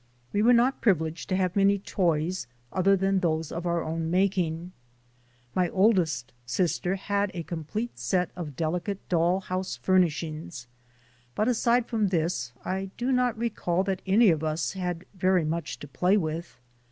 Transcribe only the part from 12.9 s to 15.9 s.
do not recall that any of us had very much to